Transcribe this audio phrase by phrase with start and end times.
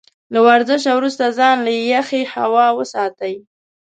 [0.33, 3.35] له ورزش وروسته ځان له يخې هوا وساتئ.